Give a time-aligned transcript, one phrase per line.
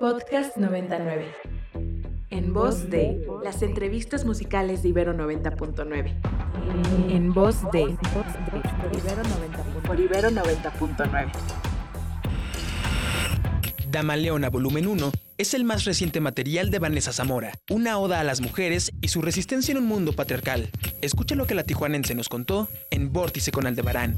[0.00, 1.26] Podcast 99.
[2.30, 7.10] En voz de las entrevistas musicales de Ibero 90.9.
[7.10, 7.98] En voz de
[9.86, 11.30] por Ibero 90.9.
[13.90, 18.24] Dama Leona Volumen 1 es el más reciente material de Vanessa Zamora, una oda a
[18.24, 20.70] las mujeres y su resistencia en un mundo patriarcal.
[21.02, 24.16] Escucha lo que la tijuanense nos contó en Vórtice con Aldebarán.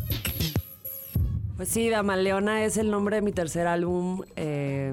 [1.56, 4.92] Pues sí, Dama Leona es el nombre de mi tercer álbum eh,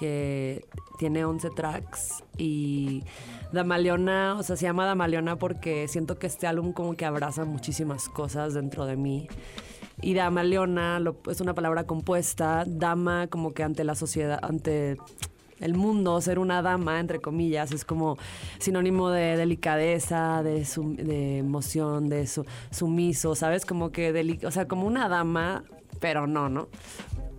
[0.00, 0.66] que
[0.98, 3.04] tiene 11 tracks y
[3.52, 8.08] Damaleona, o sea, se llama Damaleona porque siento que este álbum como que abraza muchísimas
[8.08, 9.28] cosas dentro de mí.
[10.02, 10.98] Y Dama Leona
[11.30, 14.96] es una palabra compuesta, dama como que ante la sociedad, ante
[15.60, 18.16] el mundo, ser una dama, entre comillas, es como
[18.58, 22.26] sinónimo de delicadeza, de, de emoción, de
[22.70, 23.66] sumiso, ¿sabes?
[23.66, 25.64] Como que, o sea, como una dama,
[26.00, 26.68] pero no, ¿no?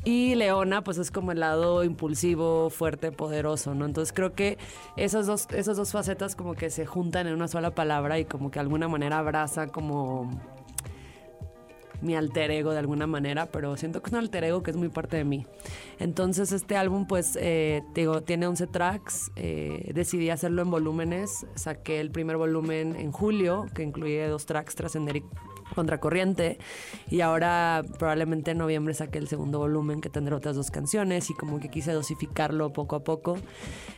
[0.04, 3.86] Y Leona, pues es como el lado impulsivo, fuerte, poderoso, ¿no?
[3.86, 4.58] Entonces creo que
[4.98, 8.50] esas dos, esas dos facetas como que se juntan en una sola palabra y como
[8.50, 10.30] que de alguna manera abraza como
[12.02, 14.78] mi alter ego de alguna manera, pero siento que es un alter ego que es
[14.78, 15.46] muy parte de mí.
[16.00, 22.00] Entonces este álbum pues eh, digo, tiene 11 tracks, eh, decidí hacerlo en volúmenes, saqué
[22.00, 25.24] el primer volumen en julio, que incluye dos tracks, Trascender y
[25.76, 26.58] Contracorriente.
[27.10, 31.34] Y ahora probablemente en noviembre saque el segundo volumen que tendrá otras dos canciones y
[31.34, 33.38] como que quise dosificarlo poco a poco.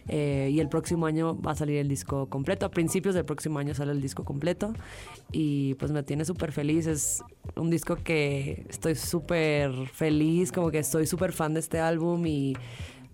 [0.08, 2.66] Eh, y el próximo año va a salir el disco completo.
[2.66, 4.74] A principios del próximo año sale el disco completo.
[5.32, 6.88] Y pues me tiene súper feliz.
[6.88, 7.24] Es
[7.56, 12.56] un disco que estoy súper feliz, como que estoy súper fan de este álbum y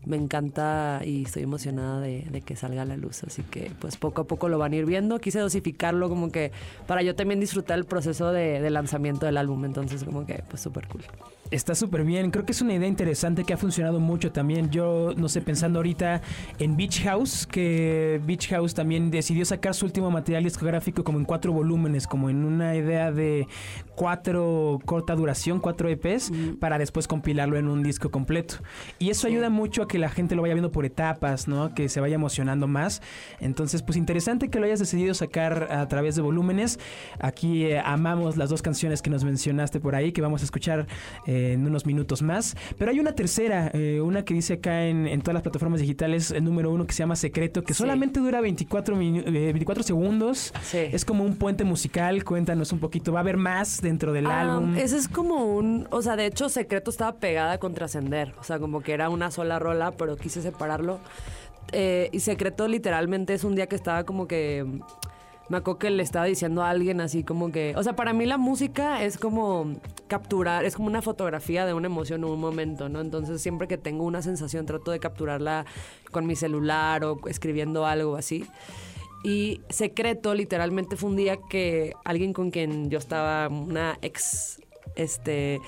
[0.06, 3.24] me encanta y estoy emocionada de, que salga a la luz.
[3.24, 5.20] Así que pues poco a poco lo van a ir viendo.
[5.20, 6.52] Quise dosificarlo como que
[6.88, 9.66] para yo también disfrutar el proceso de, de lanzamiento del álbum.
[9.66, 11.04] Entonces como que pues súper cool.
[11.52, 12.30] Está súper bien.
[12.30, 14.70] Creo que es una idea interesante que ha funcionado mucho también.
[14.70, 16.22] Yo, no sé, pensando ahorita
[16.60, 21.26] en Beach House, que Beach House también decidió sacar su último material discográfico como en
[21.26, 23.48] cuatro volúmenes, como en una idea de
[23.96, 28.58] cuatro corta duración, cuatro EPs, para después compilarlo en un disco completo.
[29.00, 31.74] Y eso ayuda mucho a que la gente lo vaya viendo por etapas, ¿no?
[31.74, 33.02] Que se vaya emocionando más.
[33.40, 36.80] Entonces, pues interesante que lo hayas decidido sacar a través de volúmenes.
[37.20, 40.86] Aquí eh, amamos las dos canciones que nos mencionaste por ahí, que vamos a escuchar.
[41.26, 42.56] Eh, en unos minutos más.
[42.78, 46.44] Pero hay una tercera, eh, una que dice acá en, todas las plataformas digitales, el
[46.44, 50.54] número uno que se llama Secreto, que solamente dura 24, 24 eh, segundos.
[50.74, 52.24] Es como un puente musical.
[52.24, 53.12] Cuéntanos un poquito.
[53.12, 54.76] ¿Va a haber más dentro del ah, álbum?
[54.76, 55.88] Ese es como un.
[55.92, 58.34] O sea, de hecho, Secreto estaba pegada con Trascender.
[58.40, 61.00] O sea, como que era una sola rola, pero quise separarlo.
[61.72, 64.66] Eh, y Secreto literalmente es un día que estaba como que
[65.50, 68.26] me acuerdo que le estaba diciendo a alguien así como que, o sea, para mí
[68.26, 69.76] la música es como
[70.08, 73.02] capturar, es como una fotografía de una emoción o un momento, ¿no?
[73.02, 75.66] Entonces siempre que tengo una sensación trato de capturarla
[76.12, 78.46] con mi celular o escribiendo algo así.
[79.24, 84.62] Y secreto, literalmente fue un día que alguien con quien yo estaba, una ex,
[84.96, 85.60] este,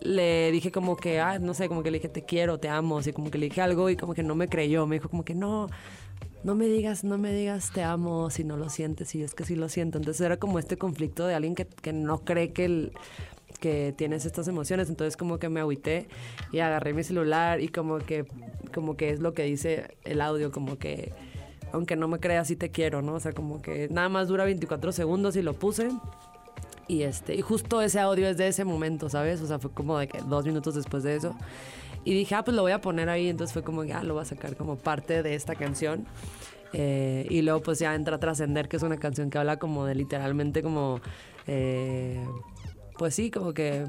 [0.00, 2.98] le dije como que, ah, no sé, como que le dije te quiero, te amo,
[2.98, 5.24] así como que le dije algo y como que no me creyó, me dijo como
[5.24, 5.68] que no,
[6.44, 9.44] no me digas, no me digas te amo si no lo sientes, y es que
[9.44, 9.98] sí lo siento.
[9.98, 12.92] Entonces era como este conflicto de alguien que, no cree que, el,
[13.60, 14.90] que tienes estas emociones.
[14.90, 16.06] Entonces como que me agüité
[16.52, 18.26] y agarré mi celular y como que,
[18.74, 21.12] como que es lo que dice el audio, como que
[21.72, 23.14] aunque no me creas sí te quiero, ¿no?
[23.14, 25.88] O sea, como que nada más dura 24 segundos y lo puse.
[26.86, 29.40] Y este, y justo ese audio es de ese momento, ¿sabes?
[29.40, 31.34] O sea, fue como de que dos minutos después de eso.
[32.04, 33.28] Y dije, ah, pues lo voy a poner ahí.
[33.28, 36.06] Entonces fue como, ah, lo voy a sacar como parte de esta canción.
[36.72, 39.94] Eh, y luego pues ya entra Trascender, que es una canción que habla como de
[39.94, 41.00] literalmente como...
[41.46, 42.24] Eh,
[42.98, 43.86] pues sí, como que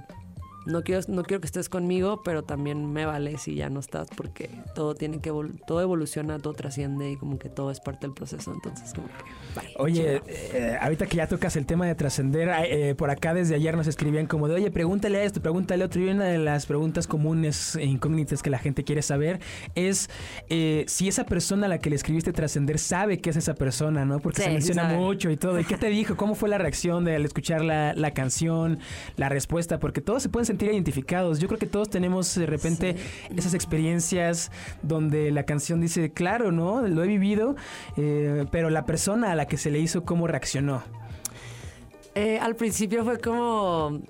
[0.66, 4.08] no quiero, no quiero que estés conmigo, pero también me vale si ya no estás,
[4.16, 5.32] porque todo tiene que
[5.68, 8.52] todo evoluciona, todo trasciende y como que todo es parte del proceso.
[8.54, 9.14] Entonces, como que,
[9.78, 13.76] Oye, eh, ahorita que ya tocas el tema de trascender, eh, por acá desde ayer
[13.76, 16.02] nos escribían como de, oye, pregúntale a esto, pregúntale a otro.
[16.02, 19.40] Y una de las preguntas comunes e incógnitas que la gente quiere saber
[19.76, 20.10] es
[20.50, 24.06] eh, si esa persona a la que le escribiste trascender sabe que es esa persona,
[24.06, 24.20] ¿no?
[24.20, 25.60] Porque se menciona mucho y todo.
[25.60, 26.18] ¿Y qué te dijo?
[26.18, 28.80] ¿Cómo fue la reacción de al escuchar la, la canción,
[29.16, 29.80] la respuesta?
[29.80, 31.40] Porque todos se pueden sentir identificados.
[31.40, 32.96] Yo creo que todos tenemos de repente
[33.36, 36.82] esas experiencias donde la canción dice, claro, ¿no?
[36.88, 37.56] Lo he vivido,
[37.98, 40.82] eh, pero la persona a la que se le hizo, ¿cómo reaccionó?
[42.16, 44.02] Eh, al principio fue como,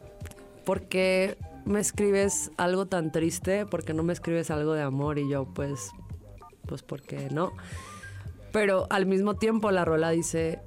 [0.66, 3.66] ¿por qué me escribes algo tan triste?
[3.66, 5.18] ¿Por qué no me escribes algo de amor?
[5.18, 5.90] Y yo, pues,
[6.68, 7.54] pues, porque no?
[8.52, 10.60] Pero al mismo tiempo la rola dice,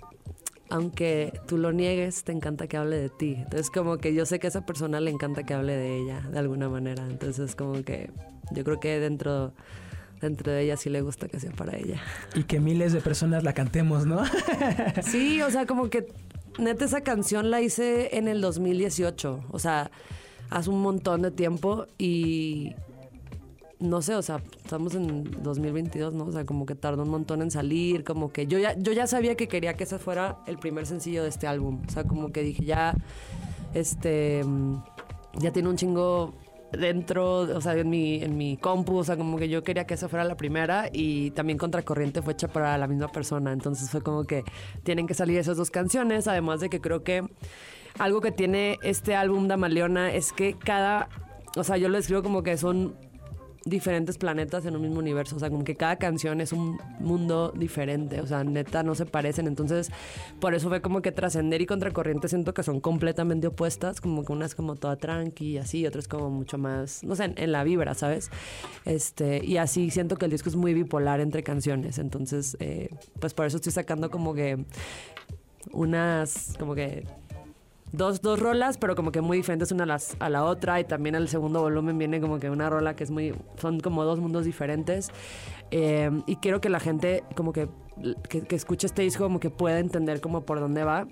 [0.71, 3.35] aunque tú lo niegues, te encanta que hable de ti.
[3.39, 6.21] Entonces, como que yo sé que a esa persona le encanta que hable de ella,
[6.21, 7.07] de alguna manera.
[7.07, 8.11] Entonces, como que
[8.53, 9.53] yo creo que dentro
[10.21, 12.01] dentro de ella sí le gusta que sea para ella.
[12.35, 14.23] Y que miles de personas la cantemos, ¿no?
[15.03, 16.09] Sí, o sea, como que
[16.59, 19.91] neta esa canción la hice en el 2018, o sea,
[20.51, 22.75] hace un montón de tiempo y
[23.81, 26.25] no sé, o sea, estamos en 2022, ¿no?
[26.25, 29.07] O sea, como que tardó un montón en salir, como que yo ya, yo ya
[29.07, 32.33] sabía que quería que ese fuera el primer sencillo de este álbum, o sea, como
[32.33, 32.95] que dije, ya,
[33.75, 34.45] este,
[35.39, 36.35] ya tiene un chingo
[36.73, 39.95] dentro, o sea, en mi, en mi compu, o sea, como que yo quería que
[39.95, 44.03] esa fuera la primera y también Contracorriente fue hecha para la misma persona, entonces fue
[44.03, 44.45] como que
[44.83, 47.25] tienen que salir esas dos canciones, además de que creo que
[47.99, 51.09] algo que tiene este álbum Damaleona es que cada,
[51.57, 52.95] o sea, yo lo escribo como que son
[53.65, 55.37] diferentes planetas en un mismo universo.
[55.37, 58.21] O sea, como que cada canción es un mundo diferente.
[58.21, 59.47] O sea, neta, no se parecen.
[59.47, 59.91] Entonces,
[60.41, 64.01] por eso fue como que trascender y contracorriente siento que son completamente opuestas.
[64.01, 67.33] Como que una es como toda tranqui y así, es como mucho más, no sé,
[67.37, 68.31] en, la vibra, ¿sabes?
[68.85, 71.99] Este, y así siento que el disco es muy bipolar entre canciones.
[71.99, 72.91] Entonces, eh,
[73.21, 74.65] pues por eso estoy sacando como que
[75.73, 77.05] unas, como que
[77.93, 80.81] dos, dos rolas, pero como que muy diferentes una a, las, a la otra.
[80.81, 83.35] Y también el segundo volumen viene como que una rola que es muy.
[83.61, 85.11] Son como dos mundos diferentes.
[85.71, 87.69] Eh, y quiero que la gente, como que,
[88.29, 91.07] que, escuche este disco, como que pueda entender como por dónde va.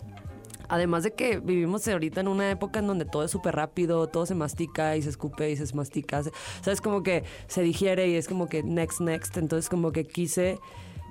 [0.68, 4.26] Además de que vivimos ahorita en una época en donde todo es súper rápido, todo
[4.26, 6.20] se mastica y se escupe y se mastica.
[6.20, 6.22] O
[6.64, 9.36] sea, es como que se digiere y es como que next, next.
[9.36, 10.58] Entonces, como que quise.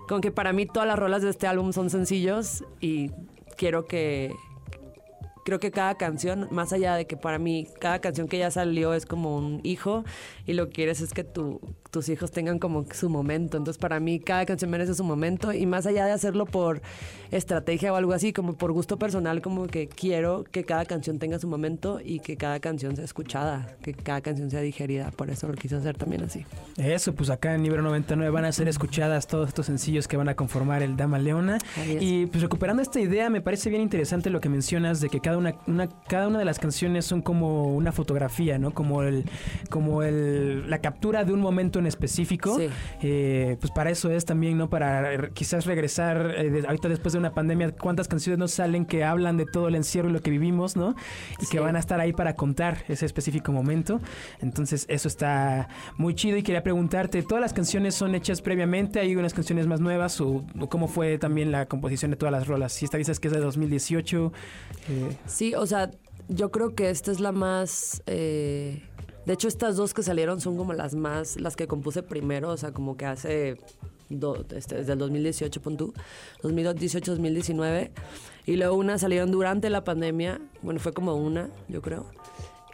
[0.07, 3.09] Como que para mí todas las rolas de este álbum son sencillos y
[3.57, 4.35] quiero que,
[5.45, 8.95] creo que cada canción, más allá de que para mí cada canción que ya salió
[8.95, 10.03] es como un hijo
[10.47, 11.61] y lo que quieres es que tu,
[11.95, 13.55] tus hijos tengan como su momento.
[13.55, 16.81] Entonces para mí cada canción merece su momento y más allá de hacerlo por
[17.31, 21.39] estrategia o algo así, como por gusto personal, como que quiero que cada canción tenga
[21.39, 25.11] su momento y que cada canción sea escuchada, que cada canción sea digerida.
[25.11, 26.45] Por eso lo quise hacer también así.
[26.75, 30.27] Eso, pues acá en Libro 99 van a ser escuchadas todos estos sencillos que van
[30.27, 31.59] a conformar el Dama Leona.
[32.01, 35.37] Y pues recuperando esta idea, me parece bien interesante lo que mencionas de que cada
[35.37, 35.55] una,
[36.09, 38.73] cada una de las canciones son como una fotografía, ¿no?
[38.73, 39.23] Como el,
[39.69, 42.57] como el, la captura de un momento en específico.
[43.01, 44.69] Eh, pues para eso es también, ¿no?
[44.69, 49.37] Para quizás regresar eh, ahorita después de una pandemia, cuántas canciones nos salen que hablan
[49.37, 50.95] de todo el encierro y lo que vivimos, ¿no?
[51.39, 53.99] Y que van a estar ahí para contar ese específico momento.
[54.41, 58.99] Entonces, eso está muy chido y quería preguntarte, ¿todas las canciones son hechas previamente?
[58.99, 62.73] ¿Hay unas canciones más nuevas o, cómo fue también la composición de todas las rolas?
[62.73, 64.33] Si esta dices que es de 2018.
[64.89, 65.91] Eh, sí, o sea,
[66.27, 68.01] yo creo que esta es la más...
[68.07, 68.81] Eh,
[69.25, 72.57] de hecho, estas dos que salieron son como las más, las que compuse primero, o
[72.57, 73.57] sea, como que hace,
[74.55, 77.89] este, desde el 2018, pon 2018-2019.
[78.45, 82.05] Y luego unas salieron durante la pandemia, bueno, fue como una, yo creo.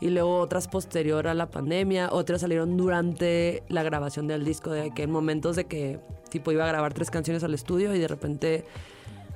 [0.02, 4.92] Y luego otras posterior a la pandemia, otras salieron durante la grabación del disco, de
[4.92, 6.00] que en momentos de que
[6.30, 8.66] tipo iba a grabar tres canciones al estudio y de repente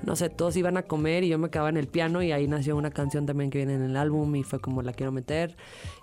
[0.04, 2.48] no sé, todos iban a comer y yo me quedaba en el piano y ahí
[2.48, 5.56] nació una canción también que viene en el álbum y fue como la quiero meter.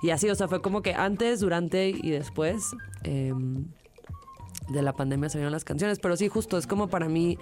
[0.03, 2.65] Y así, o sea, fue como que antes, durante y después
[3.05, 3.67] em,
[4.69, 5.99] de la pandemia salieron las canciones.
[5.99, 7.39] Pero sí, justo, es como para mí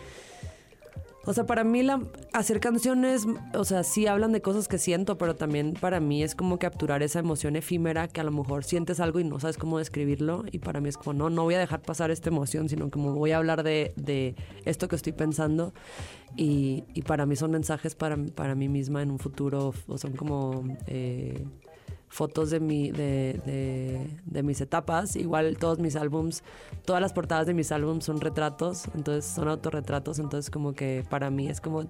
[1.27, 2.03] o sea, para mí la,
[2.33, 6.35] hacer canciones, o sea, sí hablan de cosas que siento, pero también para mí es
[6.35, 9.79] como capturar esa emoción efímera que a lo mejor sientes algo y no sabes cómo
[9.79, 10.45] describirlo.
[10.51, 13.15] Y para mí es como, no, no voy a dejar pasar esta emoción, sino como
[13.15, 14.35] voy a hablar de, de
[14.65, 15.75] esto que estoy pensando.
[16.37, 20.13] Y, y, para mí son mensajes para, para mí misma en un futuro, o son
[20.13, 20.65] como...
[20.87, 21.45] Eh,
[22.11, 25.17] fotos de, mi, de, de, mis etapas.
[25.17, 26.43] Igual todos mis álbums,
[26.85, 31.31] todas las portadas de mis álbums son retratos, entonces son autorretratos, entonces como que para
[31.31, 31.87] mí es como...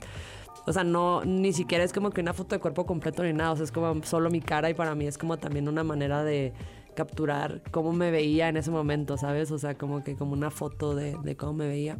[0.66, 3.52] O sea, no, ni siquiera es como que una foto de cuerpo completo ni nada,
[3.52, 6.22] o sea, es como solo mi cara y para mí es como también una manera
[6.22, 6.52] de
[6.94, 9.50] capturar cómo me veía en ese momento, ¿sabes?
[9.52, 11.98] O sea, como que como una foto de, de cómo me veía.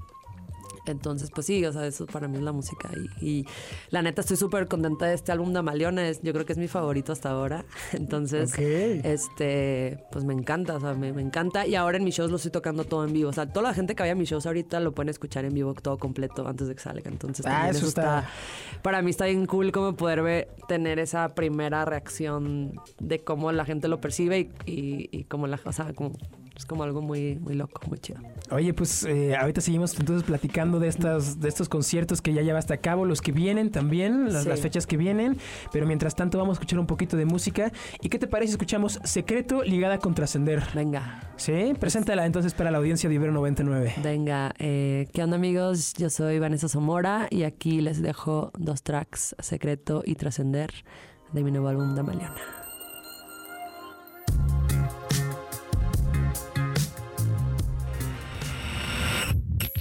[0.90, 2.90] Entonces, pues sí, o sea, eso para mí es la música.
[3.20, 3.46] Y,
[3.90, 6.10] la neta, estoy súper contenta de este álbum de Amaliona.
[6.10, 7.64] yo creo que es mi favorito hasta ahora.
[7.92, 11.66] Entonces, este, pues me encanta, o sea, me, encanta.
[11.66, 13.30] Y ahora en mis shows lo estoy tocando todo en vivo.
[13.30, 15.54] O sea, toda la gente que vaya a mis shows ahorita lo pueden escuchar en
[15.54, 17.10] vivo todo completo antes de que salga.
[17.10, 18.28] Entonces, ah, eso está...
[18.82, 23.64] Para mí está bien cool como poder ver, tener esa primera reacción de cómo la
[23.64, 26.12] gente lo percibe y, y, y cómo la, o sea, como
[26.60, 28.20] es como algo muy, muy loco, muy chido.
[28.50, 32.74] Oye, pues eh, ahorita seguimos entonces platicando de estas, de estos conciertos que ya llevaste
[32.74, 35.38] a cabo, los que vienen también, las, las, fechas que vienen.
[35.72, 37.72] Pero mientras tanto vamos a escuchar un poquito de música.
[38.00, 40.62] ¿Y qué te parece escuchamos Secreto ligada con Trascender?
[40.74, 41.32] Venga.
[41.36, 43.94] Sí, preséntala entonces para la audiencia de Ibero 99.
[44.02, 45.94] Venga, eh, ¿qué onda amigos?
[45.94, 50.70] Yo soy Vanessa Zamora y aquí les dejo dos tracks, Secreto y Trascender,
[51.32, 52.59] de mi nuevo álbum Damaliona.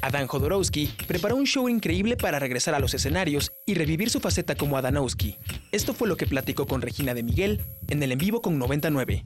[0.01, 4.55] Adán Jodorowsky preparó un show increíble para regresar a los escenarios y revivir su faceta
[4.55, 5.37] como Adanowski.
[5.71, 9.25] Esto fue lo que platicó con Regina de Miguel en el en vivo con 99.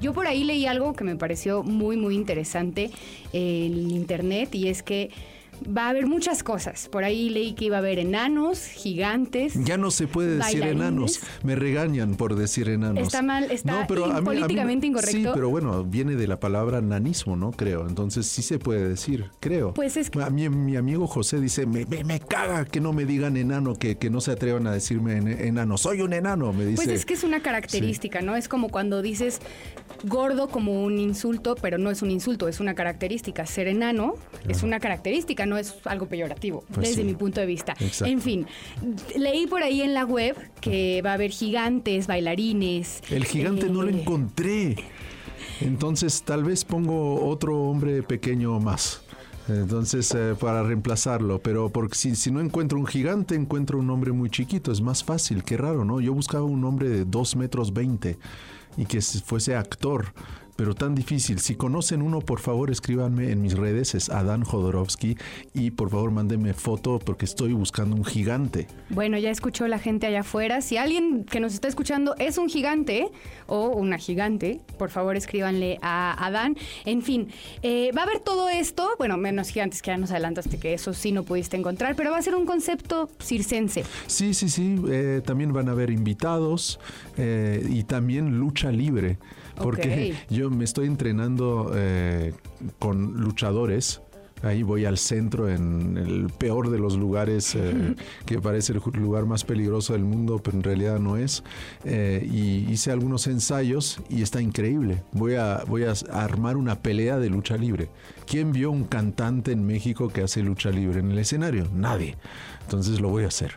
[0.00, 2.90] Yo por ahí leí algo que me pareció muy, muy interesante
[3.32, 5.10] en internet y es que
[5.66, 6.88] va a haber muchas cosas.
[6.88, 9.54] Por ahí leí que iba a haber enanos, gigantes.
[9.64, 11.20] Ya no se puede decir enanos.
[11.42, 13.02] Me regañan por decir enanos.
[13.02, 15.16] Está mal, está políticamente incorrecto.
[15.16, 17.52] Sí, pero bueno, viene de la palabra nanismo, ¿no?
[17.52, 17.88] Creo.
[17.88, 19.74] Entonces sí se puede decir, creo.
[19.74, 20.22] Pues es que...
[20.22, 23.96] A mí, mi amigo José dice, me, me, caga que no me digan enano, que,
[23.96, 25.76] que, no se atrevan a decirme enano.
[25.76, 26.76] Soy un enano, me dice.
[26.76, 28.36] Pues es que es una característica, ¿no?
[28.36, 29.40] Es como cuando dices
[30.04, 33.46] gordo como un insulto, pero no es un insulto, es una característica.
[33.46, 34.14] Ser enano
[34.48, 37.74] es una característica, no es algo peyorativo, pues desde mi punto de vista.
[38.04, 38.46] En fin,
[39.16, 43.02] leí por ahí en la web que va a haber gigantes, bailarines.
[43.10, 44.76] El gigante no lo eh, encontré.
[45.60, 49.02] Entonces tal vez pongo otro hombre pequeño más.
[49.46, 54.10] Entonces, eh, para reemplazarlo, pero porque si, si, no encuentro un gigante, encuentro un hombre
[54.12, 56.00] muy chiquito, es más fácil, qué raro, ¿no?
[56.00, 58.18] Yo buscaba un hombre de 2 metros 20
[58.78, 60.14] y que fuese actor
[60.56, 61.38] pero tan difícil.
[61.40, 65.16] Si conocen uno, por favor escríbanme en mis redes, es Adán Jodorowsky,
[65.52, 68.68] y por favor mándenme foto porque estoy buscando un gigante.
[68.90, 70.60] Bueno, ya escuchó la gente allá afuera.
[70.60, 73.08] Si alguien que nos está escuchando es un gigante
[73.46, 76.56] o una gigante, por favor escríbanle a Adán.
[76.84, 77.28] En fin,
[77.62, 80.92] eh, va a haber todo esto, bueno, menos gigantes que ya nos adelantaste que eso
[80.92, 83.84] sí no pudiste encontrar, pero va a ser un concepto circense.
[84.06, 84.76] Sí, sí, sí.
[84.88, 86.78] Eh, también van a haber invitados
[87.16, 89.18] eh, y también lucha libre
[89.56, 92.32] porque yo me estoy entrenando eh,
[92.78, 94.00] con luchadores.
[94.42, 97.94] Ahí voy al centro en el peor de los lugares, eh,
[98.26, 101.42] que parece el lugar más peligroso del mundo, pero en realidad no es.
[101.84, 105.02] Eh, y hice algunos ensayos y está increíble.
[105.12, 107.88] Voy a, voy a armar una pelea de lucha libre.
[108.26, 111.66] ¿Quién vio un cantante en México que hace lucha libre en el escenario?
[111.72, 112.16] Nadie.
[112.62, 113.54] Entonces lo voy a hacer.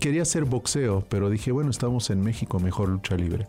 [0.00, 3.46] quería hacer boxeo, pero dije, bueno, estamos en México, mejor lucha libre.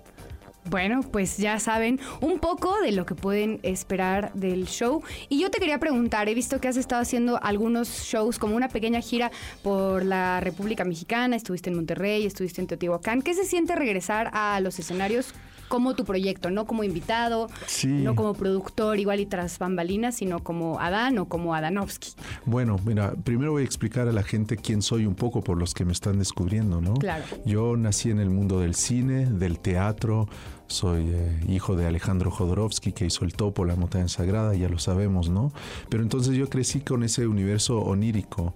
[0.68, 5.04] Bueno, pues ya saben un poco de lo que pueden esperar del show.
[5.30, 8.68] Y yo te quería preguntar, he visto que has estado haciendo algunos shows como una
[8.68, 9.32] pequeña gira
[9.62, 13.22] por la República Mexicana, estuviste en Monterrey, estuviste en Teotihuacán.
[13.22, 15.36] ¿Qué se siente regresar a los escenarios
[15.68, 17.48] como tu proyecto, no como invitado,
[17.84, 22.14] no como productor igual y tras bambalinas, sino como Adán o como Adanovsky.
[22.46, 25.74] Bueno, mira, primero voy a explicar a la gente quién soy un poco por los
[25.74, 26.94] que me están descubriendo, ¿no?
[26.96, 27.24] Claro.
[27.46, 30.28] Yo nací en el mundo del cine, del teatro,
[30.68, 34.80] soy eh, hijo de Alejandro Jodorowsky que hizo El Topo, La Montaña Sagrada, ya lo
[34.80, 35.52] sabemos, ¿no?
[35.90, 38.56] Pero entonces yo crecí con ese universo onírico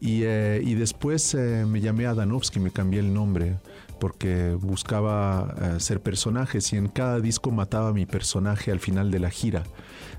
[0.00, 3.56] y, eh, y después eh, me llamé Adanovsky, me cambié el nombre
[4.00, 9.10] porque buscaba eh, ser personajes y en cada disco mataba a mi personaje al final
[9.10, 9.62] de la gira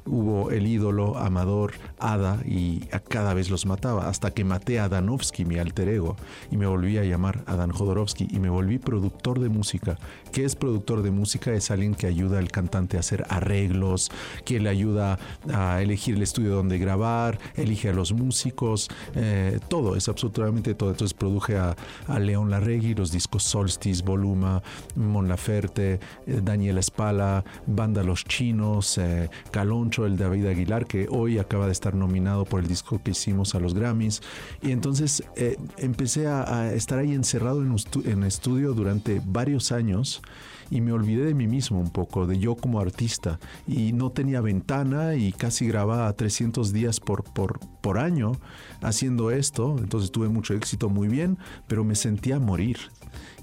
[0.06, 4.90] hubo el ídolo, Amador, Ada y a cada vez los mataba, hasta que maté a
[4.90, 6.16] Danovsky, mi alter ego,
[6.50, 9.98] y me volví a llamar Adán Jodorowsky y me volví productor de música.
[10.32, 11.54] ¿Qué es productor de música?
[11.54, 14.12] Es alguien que ayuda al cantante a hacer arreglos,
[14.46, 15.20] que le ayuda
[15.54, 20.92] a elegir el estudio donde grabar, elige a los músicos, eh, todo, es absolutamente todo.
[20.92, 21.76] Entonces produje a,
[22.22, 24.62] León Larregui, los discos Solstice, Voluma,
[24.96, 31.38] Mon Laferte, eh, Daniela Espala, Banda Los Chinos, eh, Calón el David Aguilar, que hoy
[31.38, 34.22] acaba de estar nominado por el disco que hicimos a los Grammys.
[34.62, 40.22] Y entonces eh, empecé a, estar ahí encerrado en, estudio durante varios años
[40.70, 43.40] y me olvidé de mí mismo un poco, de yo como artista.
[43.68, 48.34] Y no tenía ventana y casi grababa 300 días por año
[48.82, 49.78] haciendo esto.
[49.80, 51.38] Entonces tuve mucho éxito, muy bien,
[51.68, 52.78] pero me sentía morir.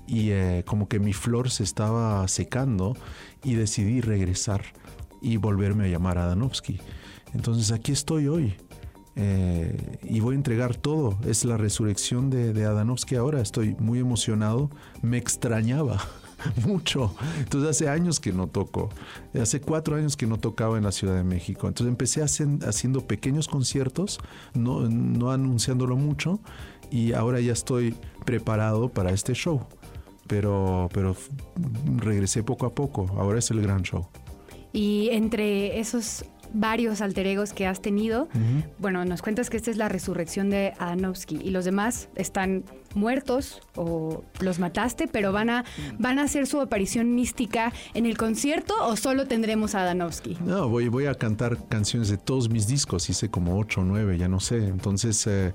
[0.09, 2.97] Y eh, como que mi flor se estaba secando
[3.45, 4.63] y decidí regresar
[5.21, 6.81] y volverme a llamar a Adanovsky.
[7.35, 8.55] Entonces aquí estoy hoy.
[9.21, 11.19] Eh, y voy a entregar todo.
[11.27, 13.41] Es la resurrección de, de Adanovsky ahora.
[13.41, 14.71] Estoy muy emocionado.
[15.03, 16.01] Me extrañaba
[16.67, 17.15] mucho.
[17.39, 18.91] Entonces hace años que no toco.
[19.41, 21.69] Hace cuatro años que no tocaba en la Ciudad de México.
[21.69, 24.21] Entonces empecé haciendo pequeños conciertos,
[24.55, 26.41] no, no anunciándolo mucho.
[26.91, 29.67] Y ahora ya estoy preparado para este show.
[30.29, 31.17] Pero, pero
[31.97, 33.11] regresé poco a poco.
[33.17, 34.07] Ahora es el gran show.
[34.73, 38.29] Y entre esos varios alter egos que has tenido,
[38.79, 43.61] bueno, nos cuentas que esta es la resurrección de Adanovsky y los demás están muertos
[43.77, 45.65] o los mataste, pero van a,
[45.99, 50.39] van a hacer su aparición mística en el concierto o solo tendremos a Adanovsky?
[50.45, 54.17] No, voy, voy a cantar canciones de todos mis discos, hice como ocho o nueve,
[54.17, 54.57] ya no sé.
[54.57, 55.53] Entonces eh,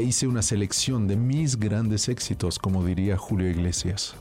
[0.00, 4.14] hice una selección de mis grandes éxitos, como diría Julio Iglesias.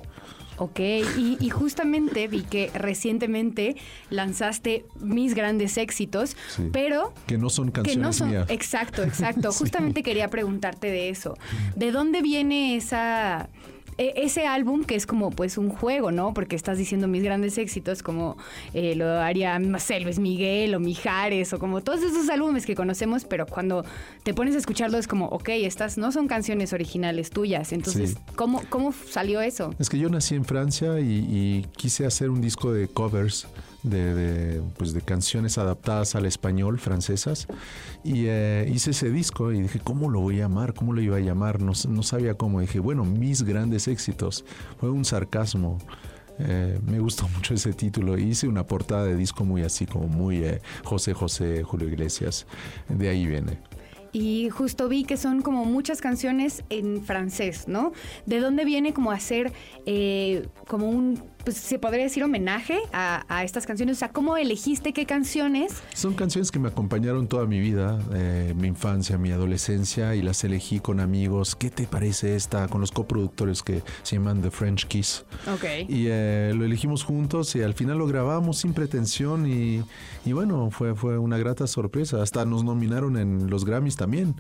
[0.57, 3.75] Ok, y, y justamente vi que recientemente
[4.09, 6.69] lanzaste mis grandes éxitos, Sí.
[6.71, 8.49] pero Que no son que canciones no son mías.
[8.49, 9.59] exacto exacto Sí.
[9.59, 11.37] justamente quería preguntarte de eso
[11.75, 13.49] de dónde viene esa
[13.97, 16.33] e- ese álbum que es como pues un juego, ¿no?
[16.33, 18.37] Porque estás diciendo mis grandes éxitos como
[18.73, 22.75] eh, lo haría, no sé, Luis Miguel o Mijares o como todos esos álbumes que
[22.75, 23.85] conocemos, pero cuando
[24.23, 27.71] te pones a escucharlo es como, ok, estas no son canciones originales tuyas.
[27.73, 28.17] Entonces, Sí.
[28.35, 29.73] ¿cómo, ¿cómo salió eso?
[29.79, 33.47] Es que yo nací en Francia y, y quise hacer un disco de covers
[33.86, 37.48] de, de, pues de canciones adaptadas al español francesas
[38.04, 40.74] y eh, hice ese disco y dije, ¿cómo lo voy a llamar?
[40.74, 41.62] ¿Cómo lo iba a llamar?
[41.62, 42.62] No, no sabía cómo.
[42.62, 44.46] Dije, bueno, mis grandes éxitos.
[44.80, 45.77] Fue un sarcasmo.
[46.39, 48.18] Eh, me gustó mucho ese título.
[48.18, 52.46] Hice una portada de disco muy así, como muy eh, José José, Julio Iglesias.
[52.89, 53.60] De ahí viene.
[54.12, 57.92] Y justo vi que son como muchas canciones en francés, ¿no?
[58.25, 59.51] ¿De dónde viene como hacer
[59.86, 63.95] eh, como un, pues se podría decir homenaje a, a estas canciones?
[63.95, 65.71] O sea, ¿cómo elegiste qué canciones?
[65.93, 70.43] Son canciones que me acompañaron toda mi vida, eh, mi infancia, mi adolescencia, y las
[70.43, 71.55] elegí con amigos.
[71.55, 72.67] ¿Qué te parece esta?
[72.67, 75.23] Con los coproductores que se llaman The French Kiss.
[75.53, 75.63] Ok.
[75.87, 79.83] Y eh, lo elegimos juntos y al final lo grabamos sin pretensión y,
[80.25, 82.21] y bueno, fue, fue una grata sorpresa.
[82.21, 84.35] Hasta nos nominaron en los Grammys también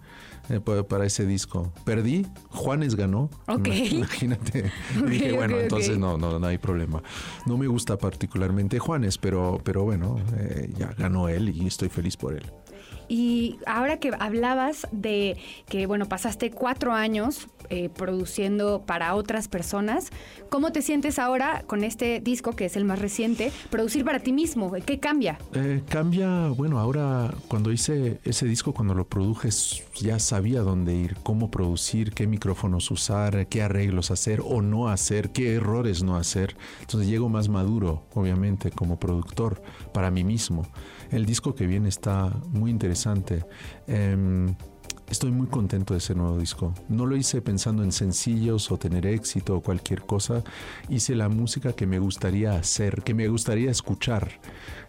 [0.49, 1.71] eh, pa- para ese disco.
[1.85, 3.29] Perdí, Juanes ganó.
[3.47, 3.67] Ok.
[3.91, 4.71] Imagínate.
[5.07, 6.94] Dije, bueno, entonces no, no, no hay problema.
[7.45, 12.17] No me gusta particularmente Juanes, pero, pero bueno, eh, ya ganó él y estoy feliz
[12.17, 12.51] por él.
[13.07, 20.11] Y ahora que hablabas de que, bueno, pasaste cuatro años eh, produciendo para otras personas,
[20.49, 24.33] ¿cómo te sientes ahora con este disco, que es el más reciente, producir para ti
[24.33, 24.71] mismo?
[24.85, 25.39] ¿Qué cambia?
[25.53, 29.49] Eh, cambia, bueno, ahora cuando hice ese disco, cuando lo produje,
[29.95, 35.31] ya sabía dónde ir, cómo producir, qué micrófonos usar, qué arreglos hacer o no hacer,
[35.31, 36.55] qué errores no hacer.
[36.81, 39.61] Entonces llego más maduro, obviamente, como productor
[39.93, 40.67] para mí mismo.
[41.11, 43.45] El disco que viene está muy interesante.
[43.87, 44.55] Em,
[45.09, 46.73] Estoy muy contento de ese nuevo disco.
[46.89, 50.43] No lo hice pensando en sencillos o tener éxito o cualquier cosa.
[50.89, 54.39] Hice la música que me gustaría hacer, que me gustaría escuchar.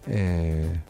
[0.06, 0.80] Eh,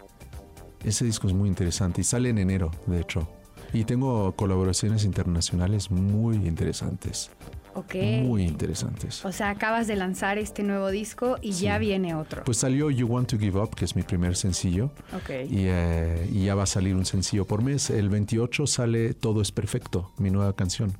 [0.84, 3.28] ese disco es muy interesante y sale en enero, de hecho.
[3.72, 7.30] Y tengo colaboraciones internacionales muy interesantes.
[7.76, 7.94] Ok.
[8.22, 9.24] Muy interesantes.
[9.24, 12.42] O sea, acabas de lanzar este nuevo disco y ya viene otro.
[12.44, 14.90] Pues salió You Want to Give Up, que es mi primer sencillo.
[15.14, 15.30] ok.
[15.50, 17.90] Y, eh, y ya va a salir un sencillo por mes.
[17.90, 20.96] El 28 sale Todo es Perfecto, mi nueva canción.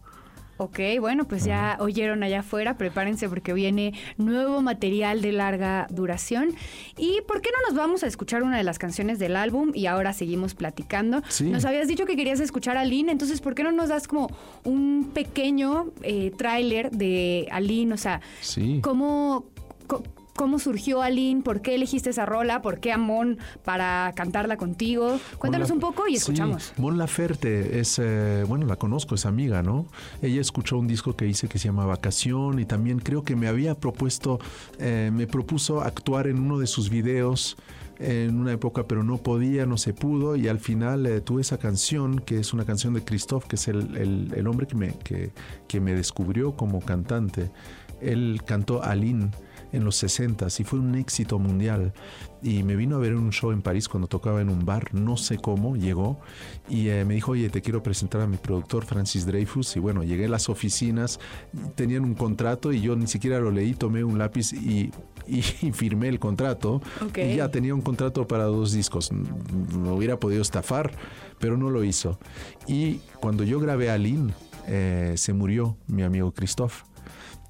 [0.59, 6.55] Ok, bueno, pues ya oyeron allá afuera, prepárense porque viene nuevo material de larga duración.
[6.97, 9.87] ¿Y por qué no nos vamos a escuchar una de las canciones del álbum y
[9.87, 11.23] ahora seguimos platicando?
[11.29, 11.45] Sí.
[11.51, 14.29] Nos habías dicho que querías escuchar a Aline, entonces ¿por qué no nos das como
[14.65, 17.93] un pequeño eh, tráiler de Aline?
[17.93, 18.81] O sea, Sí.
[18.83, 19.45] ¿cómo,
[20.37, 21.43] ¿cómo surgió Aline?
[21.43, 22.63] ¿Por qué elegiste esa rola?
[22.63, 25.19] ¿Por qué Amón para cantarla contigo?
[25.39, 26.73] Cuéntanos Mon un poco y Sí, escuchamos.
[26.77, 29.87] Mon Laferte es, eh, bueno, la conozco, es amiga, ¿no?
[30.23, 33.49] Ella escuchó un disco que hice que se llama Vacación y también creo que me
[33.49, 34.39] había propuesto,
[34.79, 37.57] eh, me propuso actuar en uno de sus videos
[37.99, 41.57] en una época, pero no podía, no se pudo y al final eh, tuve esa
[41.57, 44.93] canción, que es una canción de Christoph, que es el, el- el hombre que me,
[44.99, 45.31] que,
[45.67, 47.51] que me descubrió como cantante.
[48.03, 49.31] Él cantó Aline
[49.73, 51.93] en los 60 y fue un éxito mundial.
[52.43, 54.95] Y me vino a ver en un show en París cuando tocaba en un bar,
[54.95, 56.21] no sé cómo, llegó
[56.69, 59.77] y eh, me dijo, oye, te quiero presentar a mi productor Francis Dreyfus.
[59.77, 61.19] Y bueno, llegué a las oficinas,
[61.75, 64.93] tenían un contrato y yo ni siquiera lo leí, tomé un lápiz y,
[65.27, 66.83] y, y firmé el contrato.
[67.05, 67.19] Ok.
[67.19, 69.11] Y ya tenía un contrato para dos discos.
[69.73, 70.93] Lo hubiera podido estafar,
[71.39, 72.19] pero no lo hizo.
[72.67, 74.33] Y cuando yo grabé a Lynn,
[74.67, 76.83] eh, se murió mi amigo Christoph.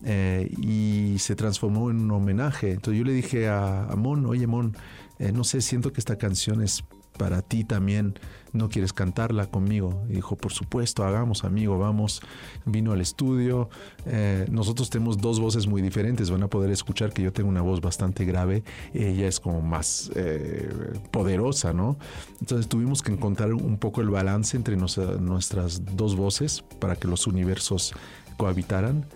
[0.05, 2.73] Eh, y se transformó en un homenaje.
[2.73, 4.77] Entonces yo le dije a, Mon, oye Mon,
[5.19, 6.85] eh, no sé, siento que esta canción es
[7.17, 8.19] para ti también,
[8.53, 10.05] ¿no quieres cantarla conmigo?
[10.09, 12.21] Y dijo, por supuesto, hagamos amigo, vamos.
[12.65, 13.69] Vino al estudio,
[14.05, 17.63] eh, nosotros tenemos dos voces muy diferentes, van a poder escuchar que yo tengo una
[17.63, 18.63] voz bastante grave,
[18.95, 20.69] ella es como más eh,
[21.11, 21.99] poderosa, ¿no?
[22.41, 27.27] Entonces tuvimos que encontrar un poco el balance entre nuestras dos voces para que los
[27.27, 27.95] universos
[28.37, 29.07] cohabitaran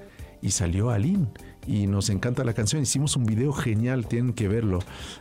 [0.42, 1.26] y salió Aline.
[1.66, 2.83] Y nos encanta la canción.
[2.83, 4.79] Hicimos un video genial, tienen que verlo.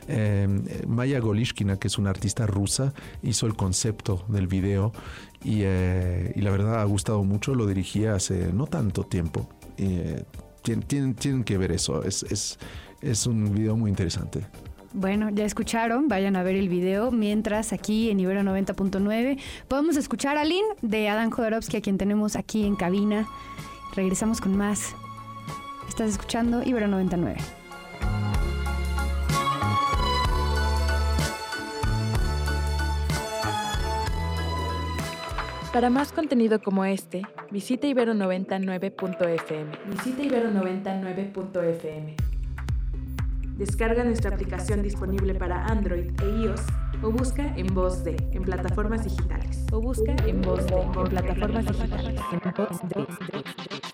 [0.07, 0.47] Eh,
[0.87, 4.93] Maya Golishkina, que es una artista rusa, hizo el concepto del video
[5.43, 7.53] y, eh, la verdad ha gustado mucho.
[7.55, 9.49] Lo dirigí hace no tanto tiempo.
[9.77, 10.23] Eh,
[10.63, 12.03] tien- tienen, tienen que ver eso.
[12.03, 12.57] Es, es,
[13.01, 14.45] es un video muy interesante.
[14.93, 17.11] Bueno, ya escucharon, vayan a ver el video.
[17.11, 22.35] Mientras aquí en Ibero 90.9 podemos escuchar a Lynn de Adam Jodorowsky, a quien tenemos
[22.37, 23.27] aquí en cabina.
[23.95, 24.95] Regresamos con más.
[25.99, 27.35] Estás escuchando Ibero 99.
[35.73, 39.71] Para más contenido como este, visita ibero99.fm.
[39.89, 42.15] Visita ibero99.fm.
[43.57, 46.61] Descarga nuestra aplicación disponible para Android e iOS
[47.03, 49.65] o busca en voz de en plataformas digitales.
[49.73, 52.21] O busca en voz de en plataformas digitales.
[52.31, 53.88] En voz de.